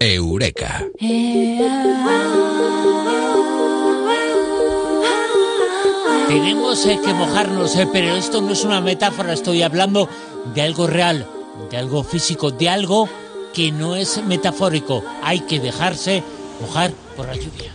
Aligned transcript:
Eureka. 0.00 0.84
Tenemos 6.28 6.86
eh, 6.86 6.98
que 7.04 7.14
mojarnos, 7.14 7.76
eh, 7.76 7.88
pero 7.92 8.14
esto 8.14 8.40
no 8.40 8.52
es 8.52 8.64
una 8.64 8.80
metáfora, 8.80 9.32
estoy 9.32 9.62
hablando 9.62 10.08
de 10.54 10.62
algo 10.62 10.86
real, 10.86 11.26
de 11.70 11.76
algo 11.78 12.04
físico, 12.04 12.50
de 12.50 12.68
algo 12.68 13.08
que 13.52 13.72
no 13.72 13.96
es 13.96 14.22
metafórico. 14.24 15.02
Hay 15.22 15.40
que 15.40 15.58
dejarse 15.58 16.22
mojar 16.60 16.92
por 17.16 17.26
la 17.26 17.34
lluvia. 17.34 17.72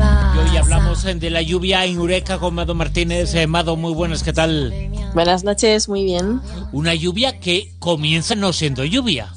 Y 0.00 0.38
hoy 0.38 0.56
hablamos 0.56 1.04
eh, 1.04 1.14
de 1.14 1.30
la 1.30 1.42
lluvia 1.42 1.84
en 1.84 1.96
Eureka 1.96 2.38
con 2.38 2.54
Mado 2.54 2.74
Martínez. 2.74 3.34
Eh, 3.34 3.46
Mado, 3.46 3.76
muy 3.76 3.92
buenas, 3.92 4.22
¿qué 4.22 4.32
tal? 4.32 4.72
Buenas 5.14 5.42
noches, 5.42 5.88
muy 5.88 6.04
bien. 6.04 6.40
Una 6.72 6.94
lluvia 6.94 7.40
que 7.40 7.72
comienza 7.80 8.34
no 8.36 8.52
siendo 8.52 8.84
lluvia. 8.84 9.32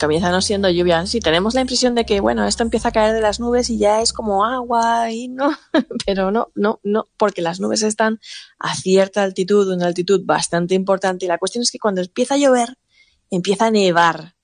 Comienza 0.00 0.30
no 0.30 0.40
siendo 0.42 0.68
lluvia. 0.68 1.06
Sí, 1.06 1.18
tenemos 1.18 1.54
la 1.54 1.62
impresión 1.62 1.94
de 1.94 2.04
que, 2.04 2.20
bueno, 2.20 2.46
esto 2.46 2.62
empieza 2.62 2.88
a 2.88 2.92
caer 2.92 3.14
de 3.14 3.20
las 3.20 3.40
nubes 3.40 3.70
y 3.70 3.78
ya 3.78 4.00
es 4.02 4.12
como 4.12 4.44
agua 4.44 5.10
y 5.10 5.28
no, 5.28 5.50
pero 6.06 6.30
no, 6.30 6.48
no, 6.54 6.78
no, 6.84 7.06
porque 7.16 7.40
las 7.42 7.58
nubes 7.58 7.82
están 7.82 8.20
a 8.58 8.74
cierta 8.76 9.22
altitud, 9.22 9.72
una 9.72 9.86
altitud 9.86 10.20
bastante 10.24 10.74
importante. 10.74 11.24
Y 11.24 11.28
la 11.28 11.38
cuestión 11.38 11.62
es 11.62 11.70
que 11.70 11.78
cuando 11.78 12.00
empieza 12.02 12.34
a 12.34 12.38
llover, 12.38 12.76
empieza 13.30 13.66
a 13.66 13.70
nevar. 13.70 14.34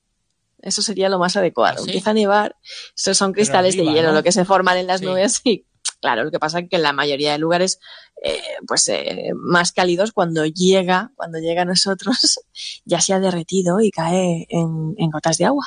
Eso 0.61 0.81
sería 0.81 1.11
lo 1.11 1.19
más 1.19 1.37
adecuado. 1.37 1.77
¿Ah, 1.79 1.83
sí? 1.83 1.91
Empieza 1.91 2.11
a 2.11 2.15
nevar. 2.15 2.57
Estos 2.97 3.19
son 3.19 3.33
cristales 3.33 3.75
arriba, 3.75 3.91
de 3.91 3.97
hielo, 3.99 4.09
¿no? 4.09 4.15
lo 4.15 4.23
que 4.23 4.33
se 4.33 4.47
forman 4.47 4.79
en 4.79 4.87
las 4.87 5.01
Sí. 5.01 5.07
nubes. 5.07 5.41
Y 5.45 5.67
claro, 6.05 6.25
lo 6.25 6.31
que 6.31 6.39
pasa 6.39 6.59
es 6.59 6.69
que 6.69 6.77
en 6.77 6.83
la 6.83 6.93
mayoría 6.93 7.33
de 7.33 7.39
lugares, 7.39 7.81
eh, 8.23 8.39
pues 8.67 8.87
eh, 8.89 9.31
más 9.35 9.73
cálidos, 9.73 10.13
cuando 10.13 10.45
llega, 10.45 11.13
cuando 11.17 11.39
llega 11.39 11.63
a 11.63 11.65
nosotros, 11.65 12.41
ya 12.85 13.01
se 13.01 13.15
ha 13.15 13.21
derretido 13.21 13.81
y 13.81 13.91
cae 13.91 14.47
en, 14.51 14.95
gotas 15.11 15.39
de 15.39 15.47
agua. 15.47 15.65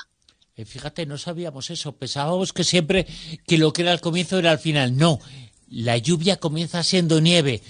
Eh, 0.56 0.64
fíjate, 0.64 1.08
no 1.08 1.18
sabíamos 1.18 1.72
eso. 1.72 1.94
Pensábamos 1.94 2.54
que 2.54 2.64
siempre 2.64 3.08
que 3.48 3.58
lo 3.58 3.74
que 3.74 3.82
era 3.82 3.92
al 3.92 4.00
comienzo 4.00 4.38
era 4.38 4.52
al 4.52 4.60
final. 4.60 4.96
No, 4.96 5.18
la 5.72 5.98
lluvia 5.98 6.38
comienza 6.38 6.84
siendo 6.84 7.20
nieve. 7.20 7.64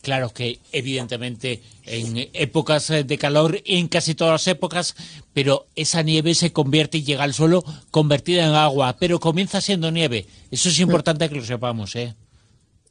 Claro 0.00 0.30
que 0.30 0.60
evidentemente 0.72 1.62
en 1.84 2.30
épocas 2.32 2.88
de 2.88 3.18
calor, 3.18 3.60
en 3.66 3.88
casi 3.88 4.14
todas 4.14 4.32
las 4.32 4.48
épocas, 4.48 4.96
pero 5.34 5.66
esa 5.76 6.02
nieve 6.02 6.34
se 6.34 6.52
convierte 6.52 6.98
y 6.98 7.04
llega 7.04 7.24
al 7.24 7.34
suelo 7.34 7.64
convertida 7.90 8.46
en 8.46 8.54
agua, 8.54 8.96
pero 8.98 9.20
comienza 9.20 9.60
siendo 9.60 9.90
nieve. 9.90 10.26
Eso 10.50 10.70
es 10.70 10.80
importante 10.80 11.28
que 11.28 11.36
lo 11.36 11.44
sepamos, 11.44 11.96
¿eh? 11.96 12.14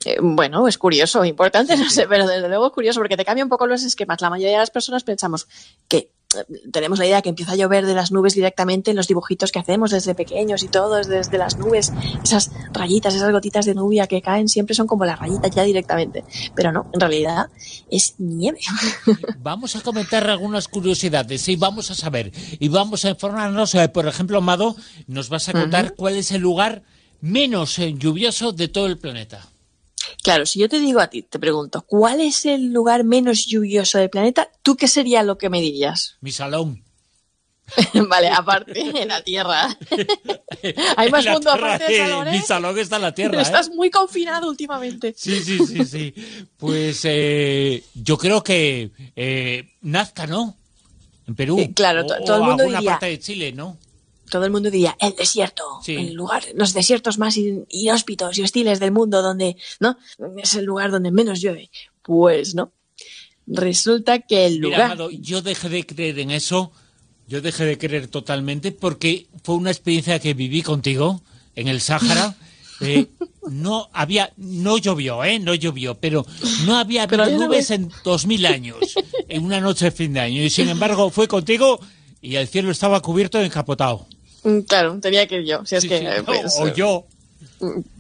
Eh, 0.06 0.18
bueno, 0.22 0.68
es 0.68 0.78
curioso, 0.78 1.24
importante, 1.26 1.78
no 1.78 1.90
sé, 1.90 2.08
pero 2.08 2.28
desde 2.28 2.48
luego 2.50 2.68
es 2.68 2.74
curioso 2.74 3.00
porque 3.00 3.18
te 3.18 3.26
cambia 3.26 3.44
un 3.44 3.50
poco 3.50 3.68
los 3.68 3.84
esquemas. 3.84 4.22
La 4.22 4.30
mayoría 4.30 4.54
de 4.54 4.60
las 4.60 4.72
personas 4.72 5.04
pensamos 5.04 5.48
que 5.88 5.98
eh, 6.36 6.70
tenemos 6.72 7.00
la 7.00 7.06
idea 7.06 7.22
que 7.22 7.30
empieza 7.30 7.54
a 7.54 7.56
llover 7.56 7.86
de 7.86 7.94
las 7.94 8.12
nubes 8.12 8.34
directamente 8.34 8.92
en 8.92 8.98
los 8.98 9.08
dibujitos 9.08 9.52
que 9.52 9.60
hacemos 9.60 9.92
desde 9.92 10.16
pequeños 10.16 10.64
y 10.64 10.68
todos 10.68 11.08
desde 11.08 11.38
las 11.38 11.58
nubes. 11.58 11.92
Esas 12.24 12.52
rayitas, 12.72 13.16
esas 13.16 13.32
gotitas 13.32 13.66
de 13.66 13.74
lluvia 13.74 14.08
que 14.08 14.22
caen 14.22 14.50
siempre 14.50 14.76
son 14.76 14.88
como 14.88 15.06
las 15.06 15.20
rayitas 15.20 15.52
ya 15.52 15.64
directamente. 15.64 16.24
Pero 16.56 16.72
no, 16.72 16.90
en 16.92 17.00
realidad 17.00 17.48
es 17.90 18.16
nieve. 18.18 18.60
Vamos 19.40 19.76
a 19.76 19.82
comentar 19.82 20.30
algunas 20.30 20.68
curiosidades 20.68 21.48
y 21.48 21.56
vamos 21.56 21.92
a 21.92 21.96
saber 21.96 22.32
y 22.60 22.68
vamos 22.68 23.06
a 23.06 23.10
informarnos. 23.10 23.76
eh, 23.76 23.90
por 23.90 24.08
ejemplo, 24.08 24.38
Amado, 24.38 24.76
nos 25.08 25.30
vas 25.30 25.50
a 25.50 25.54
contar 25.54 25.96
cuál 25.96 26.16
es 26.16 26.32
el 26.32 26.42
lugar 26.42 26.84
menos 27.22 27.78
lluvioso 27.78 28.52
de 28.52 28.68
todo 28.68 28.88
el 28.88 28.98
planeta. 28.98 29.53
Claro, 30.24 30.46
si 30.46 30.60
yo 30.60 30.70
te 30.70 30.80
digo 30.80 31.00
a 31.00 31.08
ti, 31.08 31.22
te 31.24 31.40
pregunto, 31.40 31.82
¿cuál 31.88 32.22
es 32.22 32.46
el 32.46 32.72
lugar 32.74 33.04
menos 33.04 33.46
lluvioso 33.46 33.98
del 33.98 34.10
planeta? 34.10 34.50
¿Tú 34.62 34.76
qué 34.76 34.88
sería 34.88 35.24
lo 35.24 35.38
que 35.38 35.50
me 35.50 35.62
dirías? 35.62 36.18
Mi 36.22 36.32
salón. 36.32 36.84
vale, 38.10 38.28
aparte, 38.28 39.02
en 39.02 39.08
la 39.08 39.24
Tierra. 39.24 39.76
Hay 40.98 41.10
más 41.10 41.26
mundo 41.26 41.52
Tierra, 41.52 41.76
aparte 41.76 41.84
del 41.86 41.94
eh, 41.94 41.98
salón, 42.10 42.28
¿eh? 42.28 42.32
Mi 42.32 42.40
salón 42.42 42.78
está 42.80 42.96
en 42.98 43.02
la 43.02 43.16
Tierra. 43.16 43.40
¿eh? 43.40 43.42
Estás 43.42 43.70
muy 43.70 43.90
confinado 43.90 44.50
últimamente. 44.50 45.14
Sí, 45.18 45.42
sí, 45.42 45.60
sí, 45.66 45.86
sí. 45.86 46.14
Pues 46.58 47.02
eh, 47.06 47.84
yo 47.96 48.18
creo 48.18 48.44
que 48.44 48.92
eh, 49.16 49.70
Nazca, 49.82 50.28
¿no? 50.28 50.58
En 51.26 51.36
Perú. 51.36 51.58
Claro, 51.74 52.06
to- 52.06 52.16
O- 52.20 52.24
todo 52.26 52.36
el 52.36 52.42
o 52.42 52.46
mundo 52.46 52.64
alguna 52.64 52.80
diría- 52.80 52.92
parte 52.92 53.06
de 53.08 53.20
Chile, 53.20 53.52
¿no? 53.54 53.78
Todo 54.30 54.46
el 54.46 54.52
mundo 54.52 54.72
diría, 54.72 54.96
el 55.00 55.16
desierto, 55.16 55.64
Sí. 55.84 55.96
el 55.96 56.14
lugar, 56.14 56.44
los 56.56 56.74
desiertos 56.74 57.18
más 57.18 57.38
in- 57.38 57.66
inhóspitos 57.70 58.38
y 58.38 58.42
hostiles 58.44 58.80
del 58.80 58.92
mundo 58.92 59.22
donde, 59.22 59.58
¿no? 59.80 59.98
Es 60.42 60.56
el 60.56 60.66
lugar 60.66 60.92
donde 60.92 61.12
menos 61.12 61.42
llueve. 61.42 61.70
Pues 62.02 62.56
no. 62.56 62.72
Resulta 63.46 64.20
que 64.20 64.46
el 64.46 64.54
Mira, 64.54 64.64
lugar... 64.64 64.82
Amado, 64.84 65.10
yo 65.12 65.42
dejé 65.42 65.70
de 65.70 65.86
creer 65.86 66.20
en 66.20 66.32
eso. 66.32 66.72
Yo 67.28 67.42
dejé 67.42 67.66
de 67.66 67.78
creer 67.78 68.08
totalmente 68.08 68.72
porque 68.72 69.28
fue 69.44 69.56
una 69.56 69.72
experiencia 69.72 70.20
que 70.20 70.34
viví 70.34 70.62
contigo 70.62 71.22
en 71.56 71.68
el 71.68 71.82
Sáhara. 71.82 72.36
Eh, 72.82 73.08
no 73.50 73.88
había, 73.94 74.34
no 74.36 74.78
llovió, 74.78 75.24
¿eh? 75.24 75.40
No 75.40 75.54
llovió, 75.54 75.96
pero 75.96 76.26
no 76.66 76.76
había 76.76 77.08
Pero 77.08 77.30
nubes 77.30 77.72
en 77.72 77.90
dos 78.04 78.26
mil 78.26 78.46
años, 78.46 78.78
en 79.30 79.46
una 79.46 79.62
noche 79.62 79.86
de 79.86 79.92
fin 79.92 80.12
de 80.12 80.20
año. 80.20 80.44
Y 80.44 80.50
sin 80.50 80.68
embargo, 80.68 81.10
fue 81.10 81.28
contigo 81.30 81.80
y 82.20 82.36
el 82.36 82.48
cielo 82.48 82.72
estaba 82.72 83.00
cubierto 83.00 83.38
de 83.38 83.46
encapotado. 83.46 84.06
Mm, 84.44 84.60
Claro, 84.62 85.00
tenía 85.00 85.28
que 85.28 85.36
ir 85.38 85.46
yo. 85.46 85.66
Si 85.66 85.76
es 85.76 85.82
Sí, 85.84 85.90
que, 85.90 86.00
sí. 86.00 86.06
eh, 86.06 86.24
pues, 86.26 86.56
o 86.60 86.68
eh, 86.68 86.74
yo. 86.76 87.06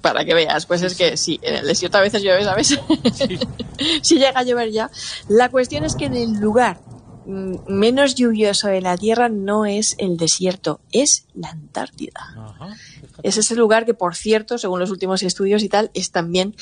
para 0.01 0.25
que 0.25 0.33
veas, 0.33 0.65
pues 0.65 0.81
es 0.81 0.95
que 0.95 1.15
sí, 1.17 1.39
en 1.41 1.55
el 1.55 1.67
desierto 1.67 1.97
a 1.97 2.01
veces 2.01 2.21
llueve, 2.21 2.43
¿sabes? 2.43 2.67
si 4.01 4.15
llega 4.17 4.39
a 4.39 4.43
llover 4.43 4.71
ya. 4.71 4.89
La 5.29 5.49
cuestión 5.49 5.83
es 5.85 5.95
que 5.95 6.05
en 6.05 6.15
el 6.15 6.33
lugar 6.33 6.77
mm, 6.85 6.92
menos 7.25 8.15
lluvioso 8.15 8.67
de 8.67 8.81
la 8.81 8.97
Tierra 8.97 9.29
no 9.29 9.65
es 9.65 9.95
el 9.97 10.17
desierto, 10.17 10.81
es 10.91 11.25
la 11.33 11.49
Antártida. 11.49 12.33
Ajá. 12.37 12.75
Es 13.21 13.37
ese 13.37 13.55
lugar 13.55 13.85
que, 13.85 13.93
por 13.93 14.15
cierto, 14.15 14.57
según 14.57 14.79
los 14.79 14.89
últimos 14.91 15.23
estudios 15.23 15.63
y 15.63 15.69
tal, 15.69 15.91
es 15.93 16.11
también 16.11 16.55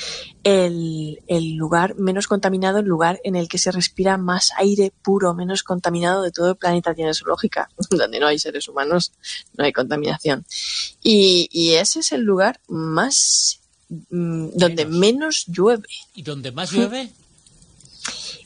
el, 0.44 1.22
el 1.28 1.54
lugar 1.56 1.96
menos 1.96 2.28
contaminado, 2.28 2.80
el 2.80 2.86
lugar 2.86 3.20
en 3.24 3.36
el 3.36 3.48
que 3.48 3.58
se 3.58 3.72
respira 3.72 4.18
más 4.18 4.52
aire 4.58 4.92
puro, 5.02 5.34
menos 5.34 5.64
contaminado 5.64 6.22
de 6.22 6.32
todo 6.32 6.52
el 6.52 6.56
planeta. 6.58 6.94
Tiene 6.94 7.14
su 7.14 7.26
lógica. 7.26 7.70
Donde 7.90 8.20
no 8.20 8.28
hay 8.28 8.38
seres 8.38 8.68
humanos, 8.68 9.14
no 9.58 9.64
hay 9.64 9.72
contaminación. 9.74 10.46
Y, 11.02 11.50
y 11.52 11.74
ese 11.74 12.02
es 12.02 12.12
el 12.12 12.22
lugar 12.22 12.60
más 12.68 13.62
mm, 13.90 14.50
donde 14.54 14.86
Menos. 14.86 15.00
menos 15.00 15.46
llueve. 15.48 15.88
¿Y 16.14 16.24
donde 16.24 16.52
más 16.52 16.72
llueve? 16.72 17.12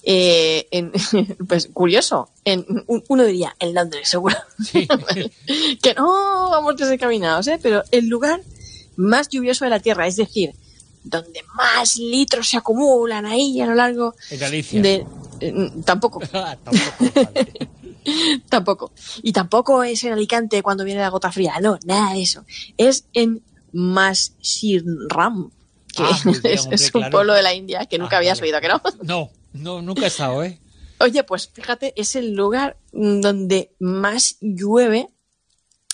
Eh, 0.08 0.68
en- 0.72 0.92
pues 1.48 1.68
curioso, 1.74 2.30
en, 2.44 2.64
un- 2.88 3.04
uno 3.08 3.24
diría 3.24 3.56
en 3.60 3.74
Londres, 3.74 4.08
seguro. 4.08 4.36
Sí. 4.64 4.88
que 5.82 5.94
no 5.96 6.50
vamos 6.52 6.78
desencaminados, 6.78 7.48
¿eh? 7.48 7.60
pero 7.62 7.84
el 7.92 8.08
lugar 8.08 8.42
más 8.98 9.28
lluvioso 9.30 9.66
de 9.66 9.72
la 9.72 9.80
Tierra, 9.80 10.06
es 10.08 10.16
decir, 10.16 10.52
donde 11.04 11.44
más 11.56 11.98
litros 11.98 12.48
se 12.50 12.58
acumulan 12.58 13.26
ahí 13.26 13.60
a 13.62 13.66
lo 13.66 13.76
largo 13.76 14.16
En 14.30 14.40
Galicia. 14.40 14.82
de... 14.82 15.06
eh, 15.40 15.72
tampoco, 15.84 16.20
Ah, 16.34 16.56
tampoco. 18.50 18.92
Y 19.24 19.32
tampoco 19.34 19.84
es 19.84 20.04
en 20.04 20.14
Alicante 20.14 20.62
cuando 20.62 20.84
viene 20.84 21.02
la 21.02 21.10
gota 21.10 21.32
fría, 21.32 21.56
no, 21.62 21.80
nada 21.86 22.14
de 22.14 22.22
eso. 22.22 22.46
Es 22.78 23.06
en 23.14 23.42
Masirram, 23.74 25.50
que 25.96 26.04
Ah, 26.04 26.20
bien, 26.24 26.36
es, 26.44 26.62
hombre, 26.62 26.76
es 26.76 26.86
un 26.86 26.92
claro. 26.92 27.12
pueblo 27.12 27.34
de 27.34 27.42
la 27.44 27.54
India 27.54 27.86
que 27.86 27.98
nunca 27.98 28.18
Ah, 28.18 28.20
habías 28.20 28.40
vale. 28.40 28.52
oído, 28.56 28.62
¿que 28.62 28.68
no? 28.68 28.82
No, 29.04 29.30
no, 29.56 29.82
nunca 29.82 30.04
he 30.04 30.08
estado, 30.08 30.44
¿eh? 30.44 30.60
Oye, 31.00 31.24
pues 31.24 31.50
fíjate, 31.52 31.94
es 32.00 32.16
el 32.16 32.34
lugar 32.34 32.78
donde 32.94 33.76
más 33.80 34.38
llueve. 34.42 35.10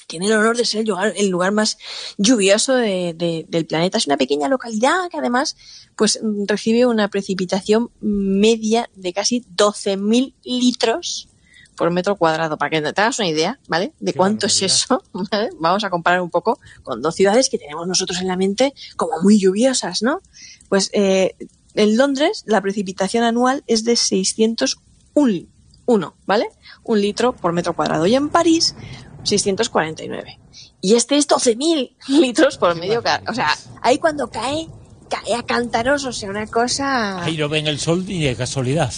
Tiene 0.08 0.28
el 0.28 0.34
honor 0.34 0.58
de 0.58 0.66
ser 0.66 0.82
el 0.82 0.88
lugar, 0.88 1.14
el 1.16 1.30
lugar 1.30 1.52
más 1.54 1.78
lluvioso 2.18 2.76
de- 2.76 3.14
de- 3.16 3.46
del 3.48 3.66
planeta. 3.66 3.98
Es 3.98 4.08
una 4.08 4.18
pequeña 4.18 4.48
localidad 4.50 5.10
que 5.10 5.18
además 5.18 5.56
pues, 5.96 6.20
recibe 6.48 6.86
una 6.86 7.08
precipitación 7.10 7.92
media 8.02 8.90
de 8.96 9.14
casi 9.14 9.46
12.000 9.56 10.36
litros 10.44 11.30
por 11.78 11.90
metro 11.92 12.16
cuadrado. 12.18 12.58
Para 12.58 12.70
que 12.70 12.82
te 12.82 13.02
hagas 13.02 13.20
una 13.20 13.30
idea, 13.30 13.60
¿vale? 13.68 13.94
De 14.00 14.12
Qué 14.12 14.18
cuánto 14.18 14.48
es 14.48 14.62
eso. 14.62 15.02
¿vale? 15.14 15.50
Vamos 15.59 15.84
a 15.84 15.90
comparar 15.90 16.22
un 16.22 16.30
poco 16.30 16.59
con 16.84 17.02
dos 17.02 17.16
ciudades 17.16 17.50
que 17.50 17.58
tenemos 17.58 17.88
nosotros 17.88 18.20
en 18.20 18.28
la 18.28 18.35
mente 18.38 18.74
como 18.97 19.22
muy 19.22 19.40
lluviosas, 19.40 20.02
¿no? 20.03 20.22
Pues 20.70 20.90
eh, 20.94 21.35
en 21.76 21.97
Londres 21.97 22.44
la 22.46 22.62
precipitación 22.62 23.23
anual 23.23 23.64
es 23.68 23.84
de 23.84 23.96
601, 23.96 25.47
uno, 25.85 26.16
¿vale? 26.26 26.47
Un 26.84 27.02
litro 27.02 27.34
por 27.34 27.53
metro 27.53 27.73
cuadrado. 27.73 28.08
Y 28.08 28.16
en 28.16 28.29
París, 28.29 28.76
649. 29.23 30.40
Y 30.82 30.96
este 30.96 31.18
es 31.18 31.28
12.000 31.28 31.96
litros 32.08 32.58
por 32.58 32.76
medio. 32.76 33.03
O 33.28 33.34
sea, 33.34 33.56
ahí 33.82 33.97
cuando 34.00 34.29
cae, 34.29 34.68
cae 35.09 35.35
a 35.35 35.44
cántaros, 35.44 36.06
o 36.06 36.12
sea, 36.12 36.29
una 36.29 36.47
cosa... 36.47 37.23
Ahí 37.23 37.38
no 37.38 37.50
ven 37.50 37.68
el 37.68 37.79
sol 37.79 38.06
ni 38.06 38.23
de 38.23 38.35
casualidad. 38.35 38.94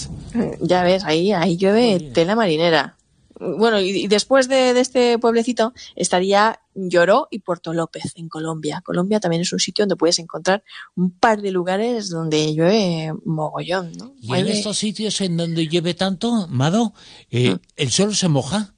Ya 0.62 0.84
ves, 0.84 1.04
ahí, 1.04 1.32
ahí 1.34 1.58
llueve 1.58 2.00
tela 2.14 2.36
marinera. 2.36 2.98
Bueno, 3.40 3.80
y, 3.80 4.08
después 4.08 4.48
de, 4.48 4.74
de 4.74 4.80
este 4.80 5.18
pueblecito 5.20 5.74
estaría 5.96 6.60
Lloró 6.76 7.28
y 7.30 7.40
Puerto 7.40 7.74
López, 7.74 8.14
en 8.16 8.30
Colombia. 8.30 8.82
Colombia 8.84 9.20
también 9.20 9.42
es 9.42 9.54
un 9.54 9.60
sitio 9.60 9.84
donde 9.84 9.96
puedes 9.96 10.20
encontrar 10.20 10.64
un 10.96 11.12
par 11.12 11.42
de 11.42 11.52
lugares 11.52 12.10
donde 12.10 12.54
llueve 12.56 13.14
mogollón, 13.26 13.94
¿no? 13.94 14.14
Y 14.22 14.34
en 14.34 14.48
estos 14.48 14.78
sitios 14.78 15.22
en 15.22 15.38
donde 15.38 15.68
llueve 15.68 15.94
tanto, 15.94 16.48
Mado, 16.50 16.94
eh, 17.30 17.52
Mm. 17.52 17.60
el 17.76 17.92
suelo 17.92 18.14
se 18.14 18.28
moja. 18.28 18.74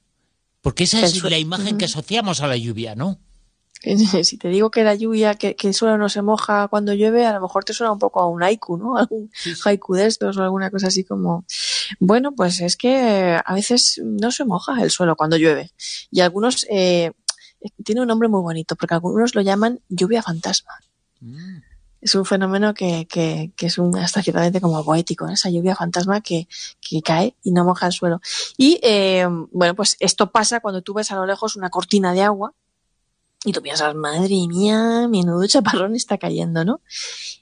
Porque 0.60 0.82
esa 0.84 1.00
es 1.04 1.22
la 1.22 1.38
imagen 1.38 1.78
que 1.78 1.84
asociamos 1.84 2.40
a 2.40 2.48
la 2.48 2.56
lluvia, 2.56 2.96
¿no? 2.96 3.20
Si 4.24 4.36
te 4.36 4.48
digo 4.48 4.70
que 4.70 4.84
la 4.84 4.94
lluvia, 4.94 5.34
que, 5.34 5.54
que 5.54 5.68
el 5.68 5.74
suelo 5.74 5.98
no 5.98 6.08
se 6.08 6.22
moja 6.22 6.68
cuando 6.68 6.92
llueve, 6.94 7.26
a 7.26 7.32
lo 7.34 7.40
mejor 7.40 7.64
te 7.64 7.72
suena 7.72 7.92
un 7.92 7.98
poco 7.98 8.20
a 8.20 8.28
un 8.28 8.42
haiku, 8.42 8.76
¿no? 8.76 8.96
A 8.98 9.06
un 9.10 9.30
haiku 9.64 9.94
de 9.94 10.06
estos 10.06 10.36
o 10.36 10.42
alguna 10.42 10.70
cosa 10.70 10.88
así 10.88 11.04
como... 11.04 11.44
Bueno, 12.00 12.32
pues 12.32 12.60
es 12.60 12.76
que 12.76 13.38
a 13.44 13.54
veces 13.54 14.00
no 14.04 14.30
se 14.30 14.44
moja 14.44 14.82
el 14.82 14.90
suelo 14.90 15.16
cuando 15.16 15.36
llueve. 15.36 15.70
Y 16.10 16.20
algunos... 16.20 16.66
Eh, 16.70 17.12
tiene 17.84 18.00
un 18.02 18.08
nombre 18.08 18.28
muy 18.28 18.42
bonito, 18.42 18.76
porque 18.76 18.94
algunos 18.94 19.34
lo 19.34 19.40
llaman 19.40 19.80
lluvia 19.88 20.22
fantasma. 20.22 20.72
Mm. 21.20 21.58
Es 22.00 22.14
un 22.14 22.24
fenómeno 22.24 22.74
que, 22.74 23.06
que, 23.08 23.50
que 23.56 23.66
es 23.66 23.78
un, 23.78 23.96
hasta 23.96 24.22
ciertamente 24.22 24.60
como 24.60 24.84
poético, 24.84 25.26
esa 25.28 25.50
lluvia 25.50 25.74
fantasma 25.74 26.20
que, 26.20 26.46
que, 26.80 27.02
cae 27.02 27.34
y 27.42 27.50
no 27.50 27.64
moja 27.64 27.86
el 27.86 27.92
suelo. 27.92 28.20
Y 28.56 28.78
eh, 28.82 29.26
bueno, 29.50 29.74
pues 29.74 29.96
esto 29.98 30.30
pasa 30.30 30.60
cuando 30.60 30.82
tú 30.82 30.94
ves 30.94 31.10
a 31.10 31.16
lo 31.16 31.26
lejos 31.26 31.56
una 31.56 31.70
cortina 31.70 32.12
de 32.12 32.22
agua 32.22 32.54
y 33.44 33.52
tú 33.52 33.62
piensas, 33.62 33.94
madre 33.94 34.34
mía, 34.48 35.06
menudo 35.08 35.46
chaparrón 35.46 35.94
está 35.94 36.18
cayendo, 36.18 36.64
¿no? 36.64 36.80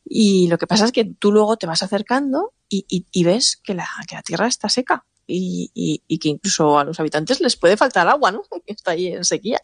Y 0.04 0.48
lo 0.48 0.58
que 0.58 0.66
pasa 0.66 0.84
es 0.84 0.92
que 0.92 1.04
tú 1.04 1.32
luego 1.32 1.56
te 1.56 1.66
vas 1.66 1.82
acercando 1.82 2.52
y, 2.68 2.84
y, 2.88 3.24
ves 3.24 3.60
que 3.62 3.74
la, 3.74 3.88
que 4.08 4.16
la 4.16 4.22
tierra 4.22 4.46
está 4.46 4.68
seca. 4.68 5.06
Y, 5.26 5.70
y, 5.74 6.18
que 6.18 6.28
incluso 6.28 6.78
a 6.78 6.84
los 6.84 7.00
habitantes 7.00 7.40
les 7.40 7.56
puede 7.56 7.78
faltar 7.78 8.06
agua, 8.08 8.30
¿no? 8.30 8.42
Está 8.66 8.90
ahí 8.90 9.06
en 9.06 9.24
sequía. 9.24 9.58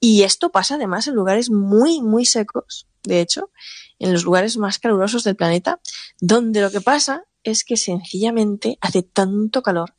Y 0.00 0.24
esto 0.24 0.50
pasa 0.50 0.74
además 0.74 1.06
en 1.06 1.14
lugares 1.14 1.48
muy, 1.48 2.00
muy 2.00 2.24
secos, 2.24 2.88
de 3.04 3.20
hecho, 3.20 3.52
en 4.00 4.12
los 4.12 4.24
lugares 4.24 4.56
más 4.56 4.80
calurosos 4.80 5.22
del 5.22 5.36
planeta, 5.36 5.78
donde 6.20 6.60
lo 6.60 6.72
que 6.72 6.80
pasa 6.80 7.22
es 7.44 7.62
que 7.62 7.76
sencillamente 7.76 8.78
hace 8.80 9.04
tanto 9.04 9.62
calor 9.62 9.94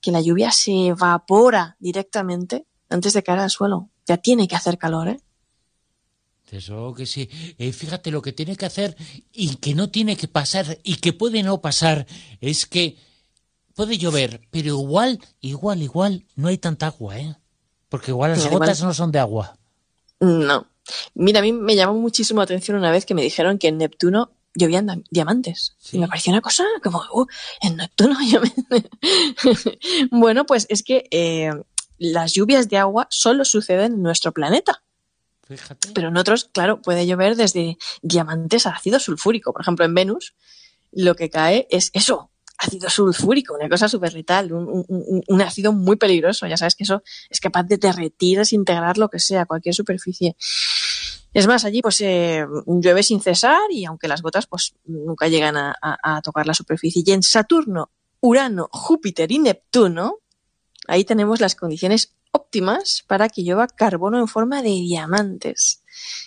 que 0.00 0.10
la 0.10 0.20
lluvia 0.20 0.50
se 0.50 0.88
evapora 0.88 1.76
directamente 1.78 2.66
antes 2.88 3.12
de 3.12 3.22
caer 3.22 3.38
al 3.38 3.50
suelo 3.50 3.91
ya 4.06 4.16
tiene 4.16 4.48
que 4.48 4.56
hacer 4.56 4.78
calor, 4.78 5.08
¿eh? 5.08 5.20
Eso 6.50 6.92
que 6.92 7.06
sí. 7.06 7.30
Eh, 7.56 7.72
fíjate 7.72 8.10
lo 8.10 8.20
que 8.20 8.32
tiene 8.32 8.56
que 8.56 8.66
hacer 8.66 8.94
y 9.32 9.56
que 9.56 9.74
no 9.74 9.88
tiene 9.88 10.16
que 10.16 10.28
pasar 10.28 10.78
y 10.82 10.96
que 10.96 11.14
puede 11.14 11.42
no 11.42 11.62
pasar 11.62 12.06
es 12.42 12.66
que 12.66 12.98
puede 13.74 13.96
llover, 13.96 14.42
pero 14.50 14.68
igual, 14.68 15.18
igual, 15.40 15.82
igual 15.82 16.26
no 16.36 16.48
hay 16.48 16.58
tanta 16.58 16.88
agua, 16.88 17.18
¿eh? 17.18 17.36
Porque 17.88 18.10
igual 18.10 18.32
las 18.32 18.46
gotas 18.48 18.82
no 18.82 18.92
son 18.92 19.10
de 19.12 19.18
agua. 19.18 19.58
No. 20.20 20.66
Mira, 21.14 21.40
a 21.40 21.42
mí 21.42 21.52
me 21.52 21.74
llamó 21.74 21.94
muchísimo 21.94 22.40
la 22.40 22.44
atención 22.44 22.76
una 22.76 22.90
vez 22.90 23.06
que 23.06 23.14
me 23.14 23.22
dijeron 23.22 23.58
que 23.58 23.68
en 23.68 23.78
Neptuno 23.78 24.32
llovían 24.54 25.04
diamantes. 25.10 25.76
Y 25.90 25.98
me 25.98 26.08
pareció 26.08 26.32
una 26.32 26.42
cosa 26.42 26.64
como, 26.82 27.02
uh, 27.12 27.26
en 27.62 27.76
Neptuno 27.76 28.16
bueno, 30.10 30.44
pues 30.44 30.66
es 30.68 30.82
que 30.82 31.08
eh, 31.10 31.50
las 31.98 32.32
lluvias 32.32 32.68
de 32.68 32.78
agua 32.78 33.06
solo 33.10 33.44
suceden 33.44 33.94
en 33.94 34.02
nuestro 34.02 34.32
planeta. 34.32 34.82
Pero 35.94 36.08
en 36.08 36.16
otros, 36.16 36.46
claro, 36.52 36.80
puede 36.80 37.06
llover 37.06 37.36
desde 37.36 37.76
diamantes 38.00 38.66
a 38.66 38.70
ácido 38.70 38.98
sulfúrico. 38.98 39.52
Por 39.52 39.62
ejemplo, 39.62 39.84
en 39.84 39.94
Venus, 39.94 40.34
lo 40.92 41.14
que 41.14 41.30
cae 41.30 41.66
es 41.70 41.90
eso, 41.92 42.30
ácido 42.58 42.88
sulfúrico, 42.88 43.54
una 43.54 43.68
cosa 43.68 43.88
súper 43.88 44.14
letal, 44.14 44.52
un, 44.52 45.42
ácido 45.42 45.72
muy 45.72 45.96
peligroso. 45.96 46.46
Ya 46.46 46.56
sabes 46.56 46.74
que 46.74 46.84
eso 46.84 47.02
es 47.28 47.40
capaz 47.40 47.64
de 47.64 47.76
derretir, 47.76 48.38
desintegrar 48.38 48.98
lo 48.98 49.08
que 49.08 49.18
sea, 49.18 49.46
cualquier 49.46 49.74
superficie. 49.74 50.36
Es 51.34 51.46
más, 51.46 51.64
allí 51.64 51.80
pues 51.80 52.00
eh, 52.02 52.44
llueve 52.66 53.02
sin 53.02 53.20
cesar 53.20 53.60
y 53.70 53.84
aunque 53.84 54.06
las 54.06 54.22
gotas 54.22 54.46
pues 54.46 54.74
nunca 54.84 55.28
llegan 55.28 55.56
a 55.56 56.20
tocar 56.22 56.46
la 56.46 56.54
superficie. 56.54 57.02
Y 57.04 57.10
en 57.10 57.22
Saturno, 57.22 57.90
Urano, 58.20 58.68
Júpiter 58.70 59.32
y 59.32 59.38
Neptuno, 59.38 60.21
Ahí 60.88 61.04
tenemos 61.04 61.40
las 61.40 61.54
condiciones 61.54 62.14
óptimas 62.32 63.04
para 63.06 63.28
que 63.28 63.42
llueva 63.42 63.68
carbono 63.68 64.18
en 64.18 64.28
forma 64.28 64.62
de 64.62 64.70
diamantes. 64.70 65.82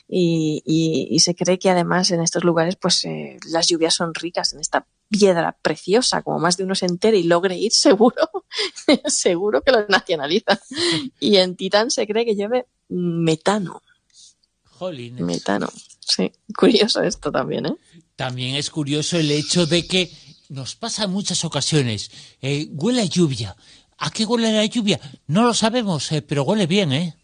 Y, 0.08 1.18
se 1.20 1.36
cree 1.36 1.58
que 1.58 1.72
además 1.72 2.12
en 2.12 2.22
estos 2.22 2.44
lugares 2.44 2.76
pues 2.76 3.04
eh, 3.06 3.38
las 3.48 3.68
lluvias 3.68 3.96
son 3.96 4.14
ricas 4.14 4.54
en 4.54 4.60
esta 4.60 4.86
piedra 5.10 5.58
preciosa, 5.62 6.22
como 6.22 6.40
más 6.40 6.58
de 6.58 6.64
uno 6.64 6.76
se 6.76 6.86
entere 6.86 7.18
y 7.18 7.24
logre 7.24 7.58
ir 7.58 7.72
seguro, 7.74 8.30
seguro 9.06 9.62
que 9.62 9.72
lo 9.72 9.88
nacionaliza. 9.88 10.60
Y 11.20 11.38
en 11.38 11.56
Titán 11.56 11.90
se 11.92 12.06
cree 12.08 12.26
que 12.26 12.36
llueve 12.36 12.68
metano. 12.90 13.82
Metano. 15.24 15.70
Sí, 16.00 16.32
curioso 16.56 17.02
esto 17.02 17.32
también, 17.32 17.66
¿eh? 17.66 17.76
También 18.16 18.56
es 18.56 18.70
curioso 18.70 19.18
el 19.18 19.32
hecho 19.32 19.66
de 19.66 19.88
que 19.88 20.12
nos 20.50 20.76
pasa 20.76 21.06
en 21.06 21.12
muchas 21.12 21.44
ocasiones. 21.44 22.12
Eh, 22.42 22.70
huele 22.72 23.02
a 23.02 23.06
lluvia. 23.06 23.56
¿A 23.98 24.10
qué 24.10 24.26
huele 24.26 24.52
la 24.52 24.66
lluvia? 24.66 25.00
No 25.28 25.44
lo 25.44 25.54
sabemos, 25.54 26.12
eh, 26.12 26.22
pero 26.22 26.44
huele 26.44 26.68
bien, 26.68 26.92
¿eh? 26.92 27.16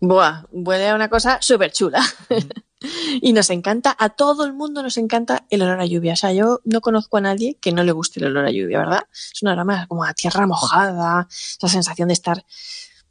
Buah, 0.00 0.44
huele 0.50 0.88
a 0.88 0.94
una 0.94 1.08
cosa 1.08 1.38
súper 1.40 1.72
chula. 1.72 2.02
y 3.20 3.32
nos 3.32 3.50
encanta, 3.50 3.94
a 3.98 4.10
todo 4.10 4.44
el 4.44 4.54
mundo 4.54 4.82
nos 4.82 4.96
encanta 4.96 5.44
el 5.50 5.62
olor 5.62 5.80
a 5.80 5.86
lluvia. 5.86 6.14
O 6.14 6.16
sea, 6.16 6.32
yo 6.32 6.60
no 6.64 6.80
conozco 6.80 7.18
a 7.18 7.20
nadie 7.20 7.58
que 7.60 7.72
no 7.72 7.84
le 7.84 7.92
guste 7.92 8.20
el 8.20 8.26
olor 8.26 8.46
a 8.46 8.50
lluvia, 8.50 8.78
¿verdad? 8.78 9.02
Es 9.12 9.42
una 9.42 9.52
aroma 9.52 9.86
como 9.88 10.04
a 10.04 10.14
tierra 10.14 10.46
mojada, 10.46 11.26
esa 11.30 11.68
sensación 11.68 12.08
de 12.08 12.14
estar 12.14 12.44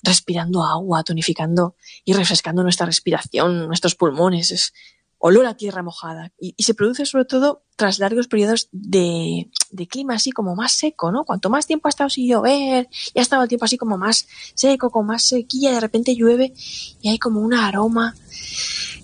respirando 0.02 0.64
agua, 0.64 1.04
tonificando 1.04 1.76
y 2.06 2.14
refrescando 2.14 2.64
nuestra 2.64 2.86
respiración, 2.86 3.68
nuestros 3.68 3.96
pulmones. 3.96 4.52
Es, 4.52 4.74
olor 5.20 5.46
a 5.46 5.54
tierra 5.56 5.84
mojada. 5.84 6.32
Y, 6.40 6.56
se 6.64 6.74
produce 6.74 7.06
sobre 7.06 7.26
todo 7.26 7.62
tras 7.76 8.00
largos 8.00 8.28
periodos 8.28 8.70
de, 8.72 9.50
clima 9.90 10.16
así 10.16 10.32
como 10.32 10.56
más 10.56 10.74
seco, 10.74 11.12
¿no? 11.12 11.24
Cuanto 11.24 11.50
más 11.50 11.68
tiempo 11.68 11.88
ha 11.88 11.90
estado 11.90 12.10
sin 12.10 12.28
llover, 12.28 12.90
y 13.14 13.20
ha 13.20 13.22
estado 13.22 13.44
el 13.44 13.50
tiempo 13.50 13.66
así 13.66 13.78
como 13.78 13.98
más 13.98 14.28
seco, 14.54 14.90
con 14.90 15.06
más 15.06 15.24
sequía, 15.24 15.72
de 15.72 15.80
repente 15.80 16.16
llueve 16.16 16.54
y 17.02 17.10
hay 17.10 17.20
como 17.20 17.42
un 17.42 17.54
aroma 17.54 18.16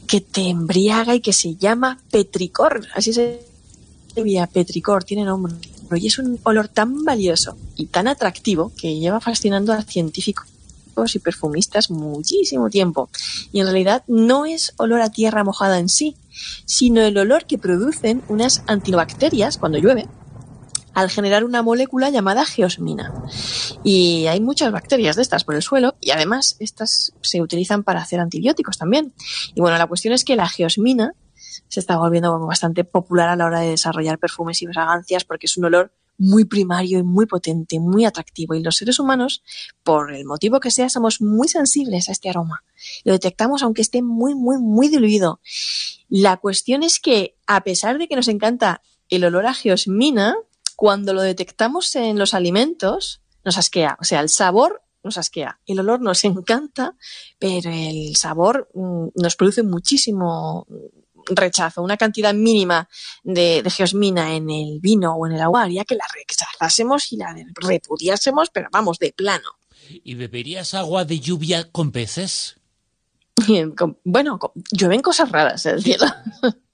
que 0.08 0.22
te 0.22 0.50
embriaga 0.50 1.16
y 1.16 1.22
que 1.22 1.34
se 1.34 1.56
llama 1.56 2.00
petricor. 2.12 2.88
Así 2.94 3.14
se 3.14 3.46
llama 4.16 4.48
petricor, 4.48 5.04
tiene 5.04 5.26
nombre. 5.26 5.54
Y 5.96 6.08
es 6.08 6.18
un 6.18 6.40
olor 6.44 6.68
tan 6.68 7.04
valioso 7.04 7.58
y 7.76 7.88
tan 7.88 8.08
atractivo 8.08 8.72
que 8.76 8.98
lleva 8.98 9.20
fascinando 9.20 9.72
al 9.72 9.86
y 11.16 11.20
perfumistas 11.20 11.92
muchísimo 11.92 12.70
tiempo. 12.70 13.10
Y 13.52 13.60
en 13.60 13.66
realidad 13.66 14.04
no 14.08 14.46
es 14.46 14.74
olor 14.78 15.02
a 15.02 15.12
tierra 15.12 15.44
mojada 15.44 15.80
en 15.80 15.90
sí, 15.90 16.16
sino 16.66 17.02
el 17.02 17.18
olor 17.18 17.46
que 17.46 17.58
producen 17.58 18.24
unas 18.30 18.64
antibacterias 18.68 19.58
cuando 19.58 19.78
llueve 19.78 20.08
al 20.94 21.10
generar 21.10 21.44
una 21.44 21.62
molécula 21.62 22.10
llamada 22.10 22.46
geosmina. 22.46 23.14
Y 23.84 24.28
hay 24.28 24.40
muchas 24.40 24.72
bacterias 24.72 25.18
de 25.18 25.24
estas 25.24 25.44
por 25.44 25.56
el 25.56 25.62
suelo 25.62 25.96
y 26.00 26.12
además 26.12 26.56
estas 26.60 27.14
se 27.22 27.42
utilizan 27.42 27.84
para 27.84 28.02
hacer 28.02 28.22
antibióticos 28.22 28.78
también. 28.78 29.14
Y 29.54 29.60
bueno, 29.60 29.78
la 29.78 29.88
cuestión 29.88 30.14
es 30.14 30.24
que 30.24 30.38
la 30.38 30.48
geosmina 30.48 31.14
se 31.68 31.82
está 31.82 31.98
volviendo 31.98 32.40
bastante 32.40 32.86
popular 32.86 33.28
a 33.28 33.36
la 33.36 33.46
hora 33.46 33.60
de 33.60 33.72
desarrollar 33.72 34.20
perfumes 34.20 34.62
y 34.62 34.68
fragancias 34.68 35.26
porque 35.26 35.48
es 35.48 35.58
un 35.58 35.66
olor 35.66 35.92
muy 36.18 36.46
primario 36.46 37.00
y 37.00 37.04
muy 37.04 37.26
potente, 37.26 37.80
muy 37.80 38.06
atractivo. 38.06 38.54
Y 38.56 38.64
los 38.64 38.78
seres 38.78 39.00
humanos, 39.00 39.44
por 39.84 40.14
el 40.14 40.26
motivo 40.26 40.60
que 40.60 40.72
sea, 40.72 40.90
somos 40.90 41.22
muy 41.22 41.48
sensibles 41.48 42.10
a 42.10 42.12
este 42.12 42.30
aroma. 42.30 42.64
Lo 43.04 43.14
detectamos 43.14 43.64
aunque 43.64 43.82
esté 43.82 44.02
muy, 44.02 44.36
muy, 44.36 44.58
muy 44.58 44.88
diluido. 44.88 45.40
La 46.10 46.38
cuestión 46.38 46.84
es 46.84 47.00
que, 47.00 47.36
a 47.48 47.64
pesar 47.64 47.98
de 47.98 48.08
que 48.08 48.16
nos 48.16 48.28
encanta 48.28 48.82
el 49.10 49.24
olor 49.24 49.46
a 49.46 49.54
geosmina, 49.54 50.36
cuando 50.76 51.14
lo 51.14 51.22
detectamos 51.22 51.96
en 51.96 52.20
los 52.20 52.34
alimentos, 52.34 53.22
nos 53.44 53.58
asquea. 53.58 53.98
O 54.02 54.04
sea, 54.04 54.20
el 54.22 54.30
sabor 54.30 54.82
nos 55.04 55.18
asquea. 55.18 55.60
El 55.66 55.80
olor 55.80 56.02
nos 56.02 56.24
encanta, 56.26 56.96
pero 57.40 57.70
el 57.70 58.16
sabor 58.16 58.70
mm, 58.74 59.08
nos 59.16 59.36
produce 59.36 59.64
muchísimo 59.64 60.68
rechazo, 61.28 61.82
una 61.82 61.98
cantidad 61.98 62.34
mínima 62.34 62.88
de, 63.24 63.64
geosmina 63.70 64.36
en 64.36 64.50
el 64.50 64.80
vino 64.80 65.16
o 65.16 65.28
en 65.28 65.34
el 65.34 65.42
agua 65.42 65.64
haría 65.64 65.86
que 65.86 65.96
la 65.96 66.06
rechazásemos 66.14 67.12
y 67.12 67.18
la 67.18 67.36
repudiásemos, 67.56 68.50
pero 68.50 68.70
vamos, 68.72 69.00
de 69.00 69.14
plano. 69.14 69.50
¿Y 70.04 70.16
beberías 70.16 70.74
agua 70.74 71.06
de 71.06 71.20
lluvia 71.20 71.72
con 71.72 71.92
peces? 71.92 72.58
Bueno, 74.04 74.40
llueven 74.72 75.02
cosas 75.02 75.30
raras 75.30 75.66
en 75.66 75.76
el 75.76 75.84
cielo. 75.84 76.06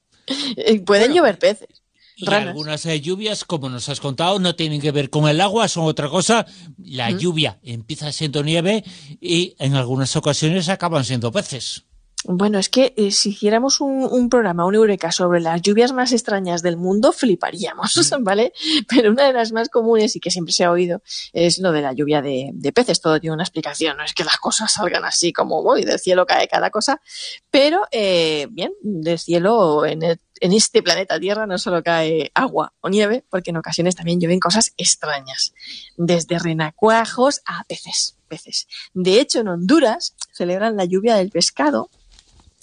Pueden 0.85 1.13
llover 1.13 1.39
peces. 1.39 1.81
Y 2.15 2.31
algunas 2.31 2.85
eh, 2.85 3.01
lluvias, 3.01 3.45
como 3.45 3.69
nos 3.69 3.89
has 3.89 3.99
contado, 3.99 4.37
no 4.37 4.55
tienen 4.55 4.79
que 4.79 4.91
ver 4.91 5.09
con 5.09 5.27
el 5.27 5.41
agua, 5.41 5.67
son 5.67 5.85
otra 5.85 6.07
cosa. 6.07 6.45
La 6.77 7.09
lluvia 7.09 7.59
empieza 7.63 8.11
siendo 8.11 8.43
nieve 8.43 8.83
y 9.19 9.55
en 9.57 9.75
algunas 9.75 10.15
ocasiones 10.15 10.69
acaban 10.69 11.03
siendo 11.03 11.31
peces. 11.31 11.85
Bueno, 12.25 12.59
es 12.59 12.69
que 12.69 12.93
eh, 12.97 13.09
si 13.09 13.29
hiciéramos 13.29 13.81
un, 13.81 14.29
programa, 14.29 14.65
un 14.65 14.75
Eureka 14.75 15.11
sobre 15.11 15.39
las 15.39 15.59
lluvias 15.61 15.91
más 15.91 16.11
extrañas 16.11 16.61
del 16.61 16.77
mundo, 16.77 17.11
fliparíamos, 17.13 18.11
¿vale? 18.21 18.53
Pero 18.87 19.11
una 19.11 19.25
de 19.25 19.33
las 19.33 19.51
más 19.51 19.69
comunes 19.69 20.15
y 20.15 20.19
que 20.19 20.29
siempre 20.29 20.53
se 20.53 20.63
ha 20.63 20.71
oído 20.71 21.01
es 21.33 21.57
lo 21.57 21.71
de 21.71 21.81
la 21.81 21.93
lluvia 21.93 22.21
de, 22.21 22.53
peces. 22.75 23.01
Todo 23.01 23.19
tiene 23.19 23.33
una 23.33 23.43
explicación, 23.43 23.97
no 23.97 24.03
es 24.03 24.13
que 24.13 24.23
las 24.23 24.37
cosas 24.37 24.71
salgan 24.71 25.03
así 25.03 25.33
como, 25.33 25.61
uy, 25.61 25.83
del 25.83 25.99
cielo 25.99 26.27
cae 26.27 26.47
cada 26.47 26.69
cosa. 26.69 27.01
Pero, 27.49 27.81
eh, 27.91 28.47
bien, 28.51 28.71
del 28.83 29.17
cielo 29.17 29.83
en, 29.87 30.03
en 30.03 30.53
este 30.53 30.83
planeta 30.83 31.19
Tierra 31.19 31.47
no 31.47 31.57
solo 31.57 31.81
cae 31.81 32.31
agua 32.35 32.73
o 32.81 32.89
nieve, 32.89 33.25
porque 33.31 33.49
en 33.49 33.57
ocasiones 33.57 33.95
también 33.95 34.19
llueven 34.19 34.39
cosas 34.39 34.73
extrañas, 34.77 35.53
desde 35.97 36.37
renacuajos 36.37 37.41
a 37.45 37.63
peces. 37.63 38.17
peces. 38.27 38.67
De 38.93 39.19
hecho, 39.19 39.39
en 39.39 39.47
Honduras 39.47 40.15
celebran 40.33 40.77
la 40.77 40.85
lluvia 40.85 41.15
del 41.15 41.31
pescado 41.31 41.89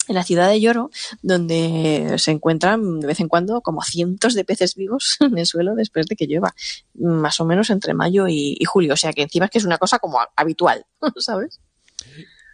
en 0.09 0.15
la 0.15 0.23
ciudad 0.23 0.49
de 0.49 0.59
Lloro, 0.59 0.89
donde 1.21 2.15
se 2.17 2.31
encuentran 2.31 2.99
de 2.99 3.07
vez 3.07 3.19
en 3.19 3.29
cuando 3.29 3.61
como 3.61 3.81
cientos 3.83 4.33
de 4.33 4.43
peces 4.43 4.75
vivos 4.75 5.17
en 5.21 5.37
el 5.37 5.45
suelo 5.45 5.75
después 5.75 6.07
de 6.07 6.15
que 6.15 6.27
llueva, 6.27 6.53
más 6.95 7.39
o 7.39 7.45
menos 7.45 7.69
entre 7.69 7.93
mayo 7.93 8.27
y, 8.27 8.57
y 8.59 8.65
julio. 8.65 8.93
O 8.93 8.97
sea 8.97 9.13
que 9.13 9.21
encima 9.21 9.45
es 9.45 9.51
que 9.51 9.59
es 9.59 9.65
una 9.65 9.77
cosa 9.77 9.99
como 9.99 10.19
habitual, 10.35 10.85
¿sabes? 11.17 11.61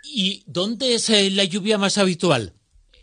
¿Y 0.03 0.43
dónde 0.45 0.95
es 0.95 1.09
eh, 1.09 1.31
la 1.31 1.43
lluvia 1.43 1.77
más 1.77 1.97
habitual? 1.97 2.53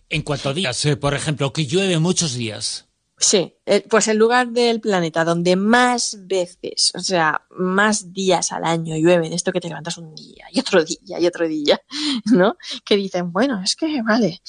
En 0.08 0.22
cuanto 0.22 0.50
a 0.50 0.54
días, 0.54 0.84
eh, 0.84 0.96
por 0.96 1.14
ejemplo, 1.14 1.52
que 1.52 1.66
llueve 1.66 1.98
muchos 1.98 2.34
días. 2.34 2.86
Sí, 3.22 3.54
eh, 3.66 3.86
pues 3.88 4.08
el 4.08 4.16
lugar 4.16 4.48
del 4.48 4.80
planeta 4.80 5.24
donde 5.24 5.54
más 5.54 6.18
veces, 6.26 6.90
o 6.96 6.98
sea, 6.98 7.46
más 7.50 8.12
días 8.12 8.50
al 8.50 8.64
año 8.64 8.96
llueve, 8.96 9.30
de 9.30 9.36
esto 9.36 9.52
que 9.52 9.60
te 9.60 9.68
levantas 9.68 9.96
un 9.96 10.12
día 10.12 10.46
y 10.50 10.58
otro 10.58 10.84
día 10.84 11.20
y 11.20 11.26
otro 11.28 11.46
día, 11.46 11.80
¿no? 12.32 12.56
Que 12.84 12.96
dicen, 12.96 13.30
bueno, 13.30 13.62
es 13.62 13.76
que 13.76 14.02
vale, 14.02 14.42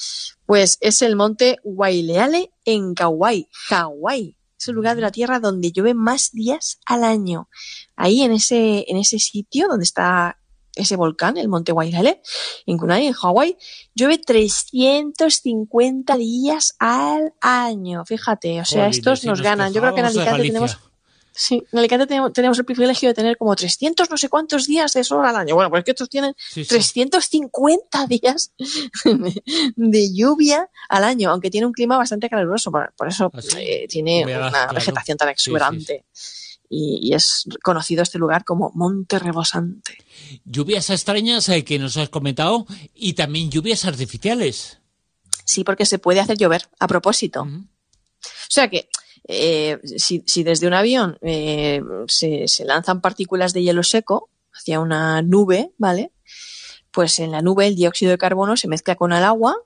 pues 0.44 0.78
es 0.80 1.02
el 1.02 1.14
monte 1.14 1.58
Waileale 1.62 2.50
en 2.64 2.94
Kauai, 2.94 3.48
Hawái. 3.68 4.36
Es 4.58 4.66
el 4.66 4.74
lugar 4.74 4.96
de 4.96 5.02
la 5.02 5.12
Tierra 5.12 5.38
donde 5.38 5.70
llueve 5.70 5.94
más 5.94 6.32
días 6.32 6.80
al 6.84 7.04
año. 7.04 7.48
Ahí 7.94 8.22
en 8.22 8.32
ese, 8.32 8.86
en 8.88 8.96
ese 8.96 9.20
sitio 9.20 9.68
donde 9.68 9.84
está 9.84 10.38
ese 10.76 10.96
volcán, 10.96 11.36
el 11.36 11.48
monte 11.48 11.72
Wailele, 11.72 12.20
en 12.66 12.78
Kunai, 12.78 13.06
en 13.06 13.12
Hawái, 13.12 13.56
llueve 13.94 14.18
350 14.18 16.16
días 16.16 16.76
al 16.78 17.32
año. 17.40 18.04
Fíjate, 18.04 18.60
o 18.60 18.64
sea, 18.64 18.88
estos 18.88 19.20
si 19.20 19.26
nos 19.26 19.38
nos 19.38 19.44
ganan. 19.44 19.72
Yo 19.72 19.80
creo 19.80 19.94
que 19.94 20.00
en 20.00 20.06
Alicante 20.06 20.42
tenemos... 20.42 20.78
Sí, 21.36 21.60
en 21.72 21.78
Alicante 21.80 22.06
tenemos, 22.06 22.32
tenemos 22.32 22.56
el 22.60 22.64
privilegio 22.64 23.08
de 23.08 23.14
tener 23.14 23.36
como 23.36 23.56
300 23.56 24.08
no 24.08 24.16
sé 24.16 24.28
cuántos 24.28 24.68
días 24.68 24.92
de 24.92 25.02
sol 25.02 25.26
al 25.26 25.34
año. 25.34 25.56
Bueno, 25.56 25.68
pues 25.68 25.80
es 25.80 25.84
que 25.84 25.90
estos 25.90 26.08
tienen 26.08 26.32
Sí, 26.38 26.62
sí. 26.62 26.68
350 26.68 28.06
días 28.06 28.52
de, 29.74 30.14
lluvia 30.14 30.70
al 30.88 31.02
año, 31.02 31.30
aunque 31.30 31.50
tiene 31.50 31.66
un 31.66 31.72
clima 31.72 31.98
bastante 31.98 32.30
caluroso, 32.30 32.70
por, 32.70 32.94
por 32.96 33.08
eso 33.08 33.32
Ah, 33.34 33.40
eh, 33.58 33.86
tiene 33.88 34.24
una 34.24 34.48
claro. 34.48 34.74
vegetación 34.74 35.18
tan 35.18 35.26
sí, 35.26 35.32
exuberante. 35.32 36.04
Y, 36.68 37.00
y 37.02 37.14
es 37.14 37.44
conocido 37.62 38.02
este 38.02 38.18
lugar 38.18 38.44
como 38.44 38.72
Monte 38.74 39.18
Rebosante. 39.18 39.98
Lluvias 40.44 40.90
extrañas 40.90 41.48
eh, 41.48 41.64
que 41.64 41.78
nos 41.78 41.96
has 41.96 42.08
comentado 42.08 42.66
y 42.94 43.12
también 43.12 43.50
lluvias 43.50 43.84
artificiales. 43.84 44.78
Sí, 45.44 45.62
porque 45.62 45.86
se 45.86 45.98
puede 45.98 46.20
hacer 46.20 46.38
llover 46.38 46.68
a 46.80 46.86
propósito. 46.86 47.42
O 47.42 48.48
sea 48.48 48.68
que 48.70 48.88
eh, 49.28 49.78
si, 49.96 50.22
si 50.26 50.42
desde 50.42 50.66
un 50.66 50.74
avión 50.74 51.18
eh, 51.22 51.82
se, 52.08 52.48
se 52.48 52.64
lanzan 52.64 53.00
partículas 53.00 53.52
de 53.52 53.62
hielo 53.62 53.82
seco 53.82 54.30
hacia 54.52 54.80
una 54.80 55.22
nube, 55.22 55.72
¿vale? 55.78 56.12
Pues 56.90 57.18
en 57.18 57.32
la 57.32 57.42
nube 57.42 57.66
el 57.66 57.76
dióxido 57.76 58.10
de 58.10 58.18
carbono 58.18 58.56
se 58.56 58.68
mezcla 58.68 58.96
con 58.96 59.12
el 59.12 59.24
agua 59.24 59.56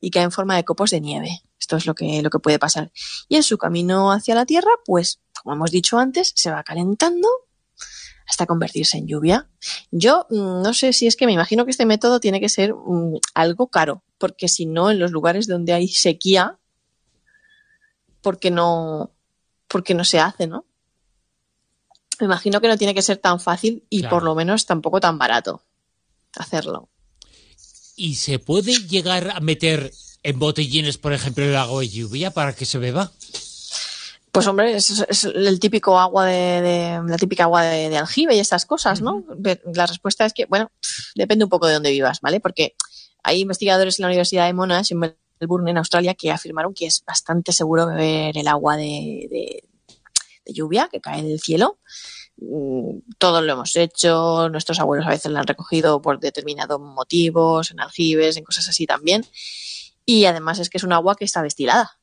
y 0.00 0.10
cae 0.10 0.22
en 0.22 0.32
forma 0.32 0.56
de 0.56 0.64
copos 0.64 0.90
de 0.90 1.00
nieve. 1.00 1.42
Esto 1.58 1.76
es 1.76 1.86
lo 1.86 1.94
que, 1.94 2.22
lo 2.22 2.30
que 2.30 2.38
puede 2.38 2.58
pasar. 2.58 2.92
Y 3.28 3.36
en 3.36 3.42
su 3.42 3.58
camino 3.58 4.12
hacia 4.12 4.34
la 4.34 4.46
Tierra, 4.46 4.70
pues, 4.86 5.20
como 5.42 5.54
hemos 5.54 5.70
dicho 5.70 5.98
antes, 5.98 6.32
se 6.34 6.50
va 6.50 6.62
calentando 6.62 7.28
hasta 8.26 8.46
convertirse 8.46 8.98
en 8.98 9.06
lluvia. 9.06 9.48
Yo 9.90 10.26
mm, 10.30 10.62
no 10.62 10.74
sé 10.74 10.92
si 10.92 11.06
es 11.06 11.16
que 11.16 11.26
me 11.26 11.32
imagino 11.32 11.64
que 11.64 11.70
este 11.70 11.86
método 11.86 12.20
tiene 12.20 12.40
que 12.40 12.48
ser 12.48 12.74
mm, 12.74 13.16
algo 13.34 13.68
caro, 13.68 14.02
porque 14.18 14.48
si 14.48 14.66
no, 14.66 14.90
en 14.90 14.98
los 14.98 15.10
lugares 15.10 15.46
donde 15.46 15.72
hay 15.72 15.88
sequía, 15.88 16.58
porque 18.20 18.50
no, 18.50 19.12
porque 19.66 19.94
no 19.94 20.04
se 20.04 20.20
hace, 20.20 20.46
¿no? 20.46 20.66
Me 22.20 22.26
imagino 22.26 22.60
que 22.60 22.68
no 22.68 22.76
tiene 22.76 22.94
que 22.94 23.02
ser 23.02 23.16
tan 23.18 23.40
fácil 23.40 23.84
y 23.88 24.00
Claro. 24.00 24.16
por 24.16 24.22
lo 24.24 24.34
menos 24.34 24.66
tampoco 24.66 25.00
tan 25.00 25.18
barato 25.18 25.62
hacerlo. 26.36 26.88
¿Y 27.96 28.16
se 28.16 28.38
puede 28.38 28.74
llegar 28.86 29.30
a 29.30 29.40
meter 29.40 29.92
en 30.22 30.38
botellines, 30.38 30.98
por 30.98 31.12
ejemplo, 31.12 31.44
el 31.44 31.56
agua 31.56 31.80
de 31.80 31.88
lluvia 31.88 32.30
para 32.30 32.54
que 32.54 32.66
se 32.66 32.78
beba? 32.78 33.12
Pues 34.38 34.46
hombre, 34.46 34.76
es, 34.76 35.04
es 35.08 35.24
el 35.24 35.58
típico 35.58 35.98
agua 35.98 36.24
de, 36.24 36.60
de- 36.62 37.02
la 37.08 37.16
típica 37.16 37.42
agua 37.42 37.64
de, 37.64 37.88
de 37.88 37.98
aljibe 37.98 38.36
y 38.36 38.38
estas 38.38 38.66
cosas, 38.66 39.00
¿no? 39.02 39.24
La 39.74 39.84
respuesta 39.84 40.24
es 40.26 40.32
que, 40.32 40.46
bueno, 40.46 40.70
depende 41.16 41.42
un 41.44 41.50
poco 41.50 41.66
de 41.66 41.72
dónde 41.74 41.90
vivas, 41.90 42.20
¿vale? 42.20 42.38
Porque 42.38 42.76
hay 43.24 43.40
investigadores 43.40 43.98
en 43.98 44.04
la 44.04 44.10
Universidad 44.10 44.46
de 44.46 44.52
Monash, 44.52 44.92
en 44.92 45.00
Melbourne, 45.40 45.72
en 45.72 45.78
Australia, 45.78 46.14
que 46.14 46.30
afirmaron 46.30 46.72
que 46.72 46.86
es 46.86 47.02
bastante 47.04 47.50
seguro 47.50 47.88
beber 47.88 48.38
el 48.38 48.46
agua 48.46 48.76
de, 48.76 49.26
de- 49.28 49.64
de 50.44 50.52
lluvia 50.52 50.88
que 50.88 51.00
cae 51.00 51.24
del 51.24 51.40
cielo. 51.40 51.80
Mm, 52.36 53.00
Todos 53.18 53.42
lo 53.42 53.52
hemos 53.54 53.74
hecho, 53.74 54.48
nuestros 54.50 54.78
abuelos 54.78 55.04
a 55.08 55.10
veces 55.10 55.32
la 55.32 55.40
han 55.40 55.48
recogido 55.48 56.00
por 56.00 56.20
determinados 56.20 56.78
motivos, 56.80 57.72
en 57.72 57.80
aljibes, 57.80 58.36
en 58.36 58.44
cosas 58.44 58.68
así 58.68 58.86
también. 58.86 59.26
Y 60.06 60.26
además 60.26 60.60
es 60.60 60.70
que 60.70 60.78
es 60.78 60.84
un 60.84 60.92
agua 60.92 61.16
que 61.16 61.24
está 61.24 61.42
destilada 61.42 61.97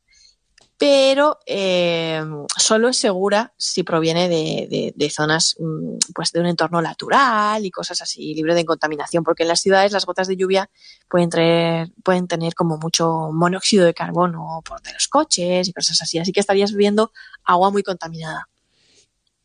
pero 0.77 1.39
eh, 1.45 2.21
solo 2.57 2.89
es 2.89 2.97
segura 2.97 3.53
si 3.57 3.83
proviene 3.83 4.27
de, 4.27 4.93
de- 4.95 5.09
zonas, 5.09 5.55
mm, 5.59 5.97
pues 6.13 6.31
de 6.31 6.41
un 6.41 6.47
entorno 6.47 6.81
natural 6.81 7.65
y 7.65 7.71
cosas 7.71 8.01
así, 8.01 8.33
libre 8.33 8.55
de 8.55 8.65
contaminación, 8.65 9.23
porque 9.23 9.43
en 9.43 9.49
las 9.49 9.61
ciudades 9.61 9.91
las 9.93 10.05
gotas 10.05 10.27
de 10.27 10.35
lluvia 10.35 10.69
pueden, 11.09 11.29
traer, 11.29 11.91
pueden 12.03 12.27
tener 12.27 12.53
como 12.55 12.77
mucho 12.77 13.29
monóxido 13.31 13.85
de 13.85 13.93
carbono 13.93 14.61
por 14.65 14.81
de 14.81 14.91
los 14.93 15.07
coches 15.07 15.67
y 15.67 15.73
cosas 15.73 16.01
así, 16.01 16.17
así 16.19 16.31
que 16.33 16.39
estarías 16.41 16.71
bebiendo 16.71 17.11
agua 17.45 17.71
muy 17.71 17.83
contaminada. 17.83 18.49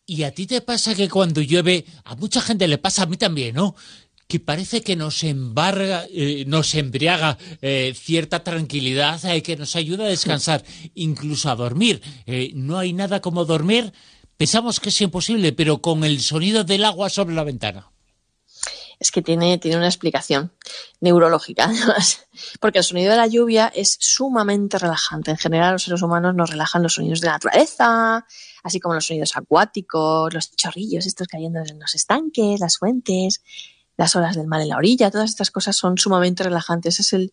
¿Y 0.07 0.25
a 0.25 0.35
ti 0.35 0.47
te 0.49 0.61
pasa 0.61 0.97
que 0.97 1.09
cuando 1.09 1.41
llueve, 1.41 1.85
a 2.05 2.17
mucha 2.17 2.41
gente 2.41 2.67
le 2.67 2.79
pasa, 2.79 3.05
a 3.05 3.07
mí 3.07 3.17
también, 3.17 3.55
¿no? 3.55 3.77
Que 4.31 4.39
parece 4.39 4.81
que 4.83 4.95
nos 4.95 5.25
embarga, 5.25 6.07
eh, 6.09 6.45
nos 6.47 6.77
embriaga 6.77 7.37
eh, 7.63 7.93
cierta 7.97 8.45
tranquilidad 8.45 9.19
eh, 9.25 9.43
que 9.43 9.57
nos 9.57 9.75
ayuda 9.75 10.05
a 10.05 10.09
descansar, 10.09 10.63
incluso 10.95 11.51
a 11.51 11.57
dormir. 11.57 12.01
Eh, 12.27 12.53
no 12.55 12.79
hay 12.79 12.93
nada 12.93 13.21
como 13.21 13.45
dormir. 13.45 13.93
Pensamos 14.37 14.79
que 14.79 14.91
es 14.91 15.01
imposible, 15.01 15.53
pero 15.53 15.83
con 15.83 16.05
el 16.05 16.21
sonido 16.21 16.63
del 16.63 16.85
agua 16.85 17.11
sobre 17.11 17.35
la 17.35 17.43
ventana. 17.43 17.91
es 19.01 19.11
que 19.11 19.21
tiene, 19.21 19.59
tiene 19.59 19.79
una 19.79 19.89
explicación 19.89 20.53
neurológica, 21.01 21.65
además. 21.69 22.29
Porque 22.61 22.79
el 22.79 22.85
sonido 22.85 23.11
de 23.11 23.17
la 23.17 23.27
lluvia 23.27 23.73
es 23.75 23.97
sumamente 23.99 24.79
relajante. 24.79 25.33
En 25.33 25.39
general, 25.39 25.73
los 25.73 25.83
seres 25.83 26.03
humanos 26.03 26.37
nos 26.37 26.51
relajan 26.51 26.85
los 26.85 26.95
sonidos 26.95 27.21
de 27.21 27.27
la 27.27 27.33
naturaleza, 27.33 28.25
así 28.63 28.79
como 28.79 28.95
los 28.95 29.07
sonidos 29.07 29.37
acuáticos, 29.37 30.33
los 30.33 30.55
chorrillos 30.55 31.05
estos 31.05 31.27
cayendo 31.27 31.59
en 31.69 31.81
los 31.81 31.97
estanques, 31.97 32.61
las 32.61 32.79
fuentes, 32.79 33.43
las 34.00 34.16
olas 34.16 34.35
del 34.35 34.47
mar 34.47 34.62
en 34.62 34.71
la 34.71 34.78
orilla, 34.78 35.11
todas 35.11 35.28
estas 35.28 35.50
cosas 35.50 35.76
son 35.76 35.99
sumamente 35.99 36.42
relajantes. 36.42 37.00
Es 37.00 37.12
el, 37.12 37.30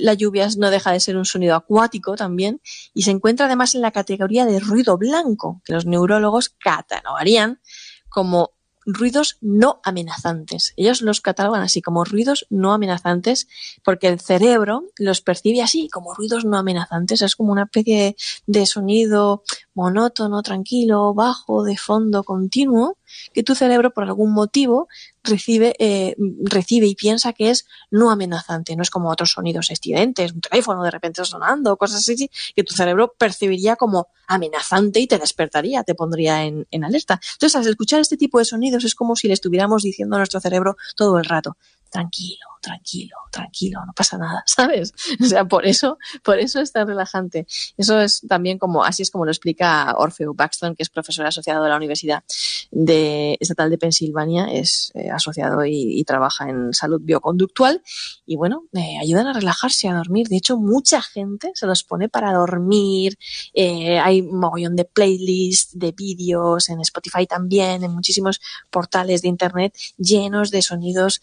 la 0.00 0.14
lluvia 0.14 0.48
no 0.58 0.68
deja 0.68 0.90
de 0.90 0.98
ser 0.98 1.16
un 1.16 1.24
sonido 1.24 1.54
acuático 1.54 2.16
también 2.16 2.60
y 2.92 3.02
se 3.02 3.12
encuentra 3.12 3.46
además 3.46 3.76
en 3.76 3.82
la 3.82 3.92
categoría 3.92 4.46
de 4.46 4.58
ruido 4.58 4.98
blanco, 4.98 5.62
que 5.64 5.74
los 5.74 5.86
neurólogos 5.86 6.48
catalogarían 6.48 7.60
como 8.08 8.50
ruidos 8.84 9.38
no 9.40 9.80
amenazantes. 9.84 10.72
Ellos 10.76 11.02
los 11.02 11.20
catalogan 11.20 11.62
así 11.62 11.82
como 11.82 12.04
ruidos 12.04 12.48
no 12.50 12.72
amenazantes 12.72 13.46
porque 13.84 14.08
el 14.08 14.18
cerebro 14.18 14.88
los 14.96 15.20
percibe 15.20 15.62
así 15.62 15.88
como 15.88 16.14
ruidos 16.14 16.44
no 16.44 16.58
amenazantes. 16.58 17.22
Es 17.22 17.36
como 17.36 17.52
una 17.52 17.62
especie 17.62 17.96
de, 17.96 18.16
de 18.46 18.66
sonido 18.66 19.44
monótono, 19.74 20.42
tranquilo, 20.42 21.14
bajo, 21.14 21.64
de 21.64 21.76
fondo 21.76 22.24
continuo, 22.24 22.98
que 23.32 23.42
tu 23.42 23.54
cerebro 23.54 23.92
por 23.92 24.04
algún 24.04 24.32
motivo 24.32 24.88
recibe, 25.22 25.74
eh, 25.78 26.14
recibe 26.42 26.86
y 26.86 26.94
piensa 26.94 27.32
que 27.32 27.50
es 27.50 27.66
no 27.90 28.10
amenazante. 28.10 28.76
No 28.76 28.82
es 28.82 28.90
como 28.90 29.10
otros 29.10 29.32
sonidos 29.32 29.70
estridentes, 29.70 30.32
un 30.32 30.40
teléfono 30.40 30.82
de 30.82 30.90
repente 30.90 31.24
sonando, 31.24 31.76
cosas 31.76 32.00
así, 32.00 32.30
que 32.54 32.64
tu 32.64 32.74
cerebro 32.74 33.14
percibiría 33.16 33.76
como 33.76 34.08
amenazante 34.26 35.00
y 35.00 35.06
te 35.06 35.18
despertaría, 35.18 35.82
te 35.84 35.94
pondría 35.94 36.44
en, 36.44 36.66
en 36.70 36.84
alerta. 36.84 37.20
Entonces, 37.34 37.56
al 37.56 37.68
escuchar 37.68 38.00
este 38.00 38.16
tipo 38.16 38.38
de 38.38 38.44
sonidos 38.44 38.84
es 38.84 38.94
como 38.94 39.16
si 39.16 39.28
le 39.28 39.34
estuviéramos 39.34 39.82
diciendo 39.82 40.16
a 40.16 40.18
nuestro 40.18 40.40
cerebro 40.40 40.76
todo 40.96 41.18
el 41.18 41.24
rato, 41.24 41.56
tranquilo, 41.92 42.46
tranquilo, 42.62 43.16
tranquilo, 43.30 43.80
no 43.86 43.92
pasa 43.92 44.16
nada, 44.16 44.42
¿sabes? 44.46 44.94
O 45.20 45.26
sea, 45.26 45.44
por 45.44 45.66
eso, 45.66 45.98
por 46.24 46.38
eso 46.38 46.60
es 46.60 46.72
tan 46.72 46.88
relajante. 46.88 47.46
Eso 47.76 48.00
es 48.00 48.22
también 48.26 48.58
como, 48.58 48.82
así 48.82 49.02
es 49.02 49.10
como 49.10 49.26
lo 49.26 49.30
explica 49.30 49.94
Orfeo 49.98 50.32
Baxton, 50.34 50.74
que 50.74 50.82
es 50.82 50.88
profesor 50.88 51.26
asociado 51.26 51.62
de 51.62 51.68
la 51.68 51.76
Universidad 51.76 52.24
de, 52.70 53.36
Estatal 53.38 53.68
de 53.68 53.76
Pensilvania, 53.76 54.46
es 54.46 54.90
eh, 54.94 55.10
asociado 55.10 55.64
y, 55.66 56.02
trabaja 56.02 56.48
en 56.48 56.74
salud 56.74 57.00
bioconductual 57.00 57.80
y 58.26 58.34
bueno, 58.34 58.64
eh, 58.72 58.98
ayudan 59.00 59.28
a 59.28 59.32
relajarse, 59.32 59.88
a 59.88 59.94
dormir. 59.94 60.28
De 60.28 60.36
hecho, 60.36 60.56
mucha 60.56 61.00
gente 61.00 61.52
se 61.54 61.66
los 61.66 61.84
pone 61.84 62.08
para 62.08 62.32
dormir. 62.32 63.16
Eh, 63.54 64.00
hay 64.00 64.20
un 64.20 64.40
mogollón 64.40 64.74
de 64.74 64.84
playlists, 64.84 65.78
de 65.78 65.92
vídeos 65.92 66.68
en 66.70 66.80
Spotify 66.80 67.26
también, 67.26 67.84
en 67.84 67.92
muchísimos 67.92 68.40
portales 68.70 69.22
de 69.22 69.28
internet 69.28 69.76
llenos 69.96 70.50
de 70.50 70.62
sonidos 70.62 71.20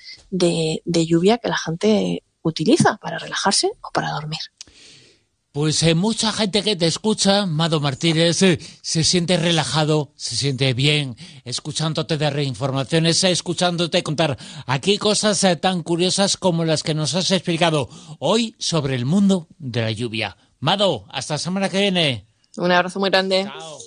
de, 0.60 0.82
de 0.86 1.06
lluvia 1.06 1.38
que 1.38 1.50
la 1.50 1.58
gente 1.58 2.24
utiliza 2.42 2.98
para 2.98 3.20
relajarse 3.20 3.72
o 3.82 3.92
para 3.92 4.12
dormir. 4.12 4.40
Pues 5.52 5.82
eh, 5.82 5.96
mucha 5.96 6.32
gente 6.32 6.62
que 6.62 6.76
te 6.76 6.86
escucha, 6.86 7.48
Mado 7.48 7.80
Martínez, 7.80 8.44
eh, 8.44 8.60
se 8.84 9.04
siente 9.04 9.36
relajado, 9.36 10.14
se 10.16 10.36
siente 10.36 10.76
bien, 10.76 11.18
escuchándote 11.44 12.18
de 12.18 12.30
reinformaciones, 12.30 13.24
eh, 13.24 13.32
escuchándote 13.32 14.04
contar 14.04 14.38
aquí 14.68 15.00
cosas 15.00 15.44
tan 15.60 15.82
curiosas 15.82 16.38
como 16.38 16.66
las 16.66 16.84
que 16.84 16.94
nos 16.94 17.16
has 17.16 17.32
explicado 17.32 17.90
hoy 18.20 18.56
sobre 18.60 18.94
el 18.96 19.06
mundo 19.06 19.48
de 19.58 19.82
la 19.82 19.92
lluvia. 19.92 20.38
Mado, 20.60 21.08
hasta 21.10 21.34
la 21.34 21.40
semana 21.40 21.70
que 21.70 21.80
viene. 21.80 22.28
Un 22.58 22.72
abrazo 22.72 23.00
muy 23.00 23.10
grande. 23.10 23.46
Chao. 23.46 23.80